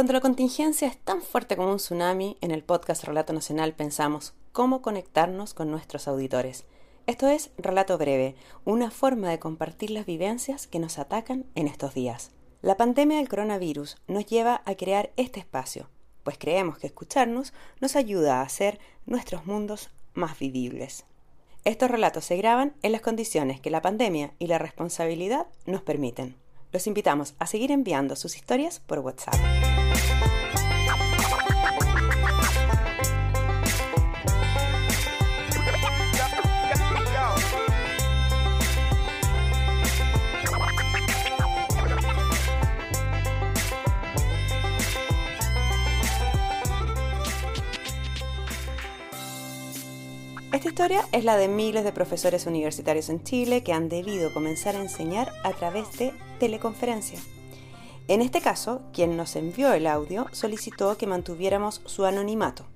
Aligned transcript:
Cuando 0.00 0.14
la 0.14 0.22
contingencia 0.22 0.88
es 0.88 0.96
tan 0.96 1.20
fuerte 1.20 1.56
como 1.56 1.72
un 1.72 1.76
tsunami, 1.76 2.38
en 2.40 2.52
el 2.52 2.64
podcast 2.64 3.04
Relato 3.04 3.34
Nacional 3.34 3.74
pensamos 3.74 4.32
cómo 4.50 4.80
conectarnos 4.80 5.52
con 5.52 5.70
nuestros 5.70 6.08
auditores. 6.08 6.64
Esto 7.06 7.28
es 7.28 7.50
Relato 7.58 7.98
Breve, 7.98 8.34
una 8.64 8.90
forma 8.90 9.28
de 9.28 9.38
compartir 9.38 9.90
las 9.90 10.06
vivencias 10.06 10.66
que 10.66 10.78
nos 10.78 10.98
atacan 10.98 11.44
en 11.54 11.66
estos 11.66 11.92
días. 11.92 12.30
La 12.62 12.78
pandemia 12.78 13.18
del 13.18 13.28
coronavirus 13.28 13.98
nos 14.08 14.24
lleva 14.24 14.62
a 14.64 14.74
crear 14.74 15.12
este 15.18 15.38
espacio, 15.38 15.90
pues 16.22 16.38
creemos 16.38 16.78
que 16.78 16.86
escucharnos 16.86 17.52
nos 17.82 17.94
ayuda 17.94 18.40
a 18.40 18.44
hacer 18.44 18.78
nuestros 19.04 19.44
mundos 19.44 19.90
más 20.14 20.38
vivibles. 20.38 21.04
Estos 21.66 21.90
relatos 21.90 22.24
se 22.24 22.38
graban 22.38 22.74
en 22.80 22.92
las 22.92 23.02
condiciones 23.02 23.60
que 23.60 23.68
la 23.68 23.82
pandemia 23.82 24.32
y 24.38 24.46
la 24.46 24.56
responsabilidad 24.56 25.46
nos 25.66 25.82
permiten. 25.82 26.39
Los 26.72 26.86
invitamos 26.86 27.34
a 27.38 27.46
seguir 27.46 27.72
enviando 27.72 28.14
sus 28.14 28.36
historias 28.36 28.80
por 28.86 29.00
WhatsApp. 29.00 29.34
Esta 50.52 50.68
historia 50.68 51.06
es 51.12 51.22
la 51.22 51.36
de 51.36 51.46
miles 51.46 51.84
de 51.84 51.92
profesores 51.92 52.44
universitarios 52.46 53.08
en 53.08 53.22
Chile 53.22 53.62
que 53.62 53.72
han 53.72 53.88
debido 53.88 54.34
comenzar 54.34 54.74
a 54.74 54.82
enseñar 54.82 55.32
a 55.44 55.52
través 55.52 55.96
de 55.96 56.12
teleconferencia. 56.40 57.20
En 58.08 58.20
este 58.20 58.40
caso, 58.40 58.82
quien 58.92 59.16
nos 59.16 59.36
envió 59.36 59.72
el 59.72 59.86
audio 59.86 60.26
solicitó 60.32 60.98
que 60.98 61.06
mantuviéramos 61.06 61.82
su 61.86 62.04
anonimato. 62.04 62.66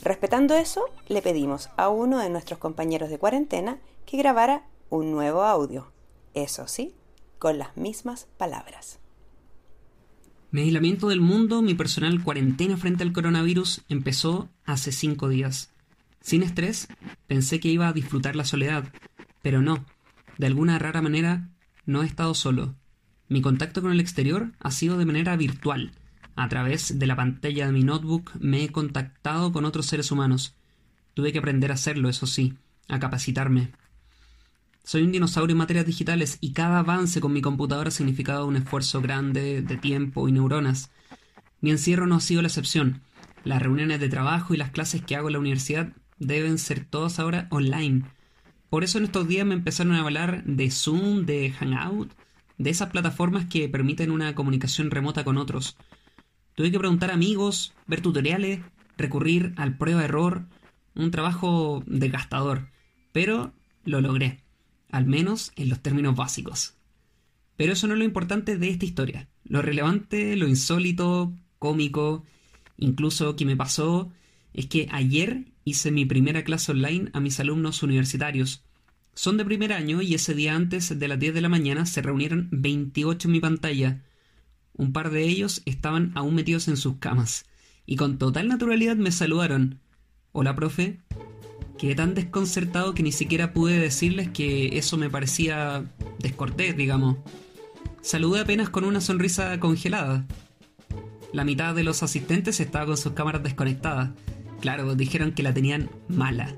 Respetando 0.00 0.54
eso, 0.54 0.86
le 1.06 1.20
pedimos 1.20 1.68
a 1.76 1.90
uno 1.90 2.18
de 2.18 2.30
nuestros 2.30 2.58
compañeros 2.58 3.10
de 3.10 3.18
cuarentena 3.18 3.78
que 4.06 4.16
grabara 4.16 4.66
un 4.88 5.12
nuevo 5.12 5.42
audio. 5.42 5.92
Eso 6.32 6.66
sí, 6.66 6.94
con 7.38 7.58
las 7.58 7.76
mismas 7.76 8.26
palabras. 8.38 9.00
Mi 10.50 10.62
aislamiento 10.62 11.08
del 11.08 11.20
mundo, 11.20 11.60
mi 11.60 11.74
personal 11.74 12.24
cuarentena 12.24 12.78
frente 12.78 13.02
al 13.02 13.12
coronavirus 13.12 13.82
empezó 13.90 14.48
hace 14.64 14.92
cinco 14.92 15.28
días. 15.28 15.71
Sin 16.22 16.42
estrés, 16.42 16.88
pensé 17.26 17.60
que 17.60 17.68
iba 17.68 17.88
a 17.88 17.92
disfrutar 17.92 18.36
la 18.36 18.44
soledad, 18.44 18.92
pero 19.42 19.60
no. 19.60 19.84
De 20.38 20.46
alguna 20.46 20.78
rara 20.78 21.02
manera, 21.02 21.48
no 21.84 22.02
he 22.02 22.06
estado 22.06 22.32
solo. 22.34 22.74
Mi 23.28 23.42
contacto 23.42 23.82
con 23.82 23.92
el 23.92 24.00
exterior 24.00 24.52
ha 24.60 24.70
sido 24.70 24.98
de 24.98 25.04
manera 25.04 25.36
virtual. 25.36 25.92
A 26.36 26.48
través 26.48 26.98
de 26.98 27.06
la 27.06 27.16
pantalla 27.16 27.66
de 27.66 27.72
mi 27.72 27.82
notebook 27.82 28.30
me 28.38 28.64
he 28.64 28.70
contactado 28.70 29.52
con 29.52 29.64
otros 29.64 29.86
seres 29.86 30.10
humanos. 30.10 30.54
Tuve 31.14 31.32
que 31.32 31.40
aprender 31.40 31.70
a 31.70 31.74
hacerlo, 31.74 32.08
eso 32.08 32.26
sí, 32.26 32.54
a 32.88 32.98
capacitarme. 32.98 33.72
Soy 34.84 35.02
un 35.02 35.12
dinosaurio 35.12 35.52
en 35.52 35.58
materias 35.58 35.86
digitales 35.86 36.38
y 36.40 36.52
cada 36.52 36.80
avance 36.80 37.20
con 37.20 37.32
mi 37.32 37.42
computadora 37.42 37.88
ha 37.88 37.92
significado 37.92 38.46
un 38.46 38.56
esfuerzo 38.56 39.00
grande 39.00 39.62
de 39.62 39.76
tiempo 39.76 40.28
y 40.28 40.32
neuronas. 40.32 40.90
Mi 41.60 41.70
encierro 41.70 42.06
no 42.06 42.16
ha 42.16 42.20
sido 42.20 42.42
la 42.42 42.48
excepción. 42.48 43.02
Las 43.44 43.62
reuniones 43.62 44.00
de 44.00 44.08
trabajo 44.08 44.54
y 44.54 44.56
las 44.56 44.70
clases 44.70 45.02
que 45.02 45.16
hago 45.16 45.28
en 45.28 45.34
la 45.34 45.38
universidad 45.38 45.92
deben 46.26 46.58
ser 46.58 46.84
todos 46.84 47.18
ahora 47.18 47.48
online. 47.50 48.04
Por 48.70 48.84
eso 48.84 48.98
en 48.98 49.04
estos 49.04 49.28
días 49.28 49.46
me 49.46 49.54
empezaron 49.54 49.92
a 49.94 50.00
hablar 50.00 50.44
de 50.44 50.70
Zoom, 50.70 51.26
de 51.26 51.50
Hangout, 51.50 52.12
de 52.58 52.70
esas 52.70 52.90
plataformas 52.90 53.46
que 53.46 53.68
permiten 53.68 54.10
una 54.10 54.34
comunicación 54.34 54.90
remota 54.90 55.24
con 55.24 55.36
otros. 55.36 55.76
Tuve 56.54 56.70
que 56.70 56.78
preguntar 56.78 57.10
a 57.10 57.14
amigos, 57.14 57.74
ver 57.86 58.00
tutoriales, 58.00 58.60
recurrir 58.96 59.52
al 59.56 59.76
prueba-error, 59.76 60.46
un 60.94 61.10
trabajo 61.10 61.82
desgastador, 61.86 62.68
pero 63.12 63.52
lo 63.84 64.00
logré, 64.00 64.44
al 64.90 65.06
menos 65.06 65.52
en 65.56 65.68
los 65.68 65.80
términos 65.80 66.14
básicos. 66.14 66.76
Pero 67.56 67.72
eso 67.72 67.86
no 67.86 67.94
es 67.94 67.98
lo 67.98 68.04
importante 68.04 68.58
de 68.58 68.68
esta 68.68 68.84
historia. 68.84 69.28
Lo 69.44 69.60
relevante, 69.60 70.36
lo 70.36 70.48
insólito, 70.48 71.32
cómico, 71.58 72.24
incluso 72.78 73.34
que 73.36 73.44
me 73.44 73.56
pasó, 73.56 74.12
es 74.54 74.66
que 74.66 74.88
ayer 74.90 75.46
hice 75.64 75.90
mi 75.90 76.04
primera 76.04 76.44
clase 76.44 76.72
online 76.72 77.10
a 77.12 77.20
mis 77.20 77.40
alumnos 77.40 77.82
universitarios. 77.82 78.64
Son 79.14 79.36
de 79.36 79.44
primer 79.44 79.72
año 79.72 80.02
y 80.02 80.14
ese 80.14 80.34
día 80.34 80.54
antes 80.54 80.98
de 80.98 81.08
las 81.08 81.18
10 81.18 81.34
de 81.34 81.40
la 81.40 81.48
mañana 81.48 81.86
se 81.86 82.02
reunieron 82.02 82.48
28 82.50 83.28
en 83.28 83.32
mi 83.32 83.40
pantalla. 83.40 84.02
Un 84.74 84.92
par 84.92 85.10
de 85.10 85.24
ellos 85.24 85.62
estaban 85.66 86.12
aún 86.14 86.34
metidos 86.34 86.68
en 86.68 86.76
sus 86.76 86.96
camas 86.96 87.44
y 87.84 87.96
con 87.96 88.18
total 88.18 88.48
naturalidad 88.48 88.96
me 88.96 89.12
saludaron. 89.12 89.80
Hola, 90.32 90.54
profe. 90.54 91.00
Quedé 91.78 91.94
tan 91.94 92.14
desconcertado 92.14 92.94
que 92.94 93.02
ni 93.02 93.12
siquiera 93.12 93.52
pude 93.52 93.78
decirles 93.78 94.28
que 94.28 94.78
eso 94.78 94.96
me 94.96 95.10
parecía 95.10 95.84
descortés, 96.20 96.76
digamos. 96.76 97.18
Saludé 98.00 98.40
apenas 98.40 98.70
con 98.70 98.84
una 98.84 99.00
sonrisa 99.00 99.58
congelada. 99.60 100.26
La 101.32 101.44
mitad 101.44 101.74
de 101.74 101.82
los 101.82 102.02
asistentes 102.02 102.60
estaba 102.60 102.86
con 102.86 102.96
sus 102.96 103.12
cámaras 103.12 103.42
desconectadas 103.42 104.10
Claro, 104.62 104.94
dijeron 104.94 105.32
que 105.32 105.42
la 105.42 105.52
tenían 105.52 105.90
mala. 106.06 106.54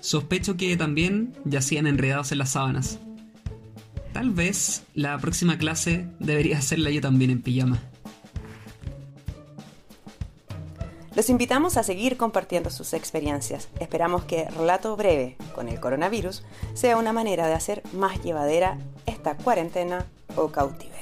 Sospecho 0.00 0.56
que 0.56 0.76
también 0.76 1.34
yacían 1.44 1.86
enredados 1.86 2.32
en 2.32 2.38
las 2.38 2.50
sábanas. 2.50 2.98
Tal 4.12 4.30
vez 4.30 4.82
la 4.94 5.16
próxima 5.18 5.56
clase 5.56 6.08
debería 6.18 6.58
hacerla 6.58 6.90
yo 6.90 7.00
también 7.00 7.30
en 7.30 7.40
pijama. 7.40 7.80
Los 11.14 11.30
invitamos 11.30 11.76
a 11.76 11.84
seguir 11.84 12.16
compartiendo 12.16 12.70
sus 12.70 12.92
experiencias. 12.92 13.68
Esperamos 13.78 14.24
que 14.24 14.50
Relato 14.50 14.96
Breve 14.96 15.36
con 15.54 15.68
el 15.68 15.78
coronavirus 15.78 16.42
sea 16.74 16.96
una 16.96 17.12
manera 17.12 17.46
de 17.46 17.54
hacer 17.54 17.84
más 17.92 18.20
llevadera 18.20 18.78
esta 19.06 19.36
cuarentena 19.36 20.06
o 20.34 20.48
cautiverio. 20.48 20.97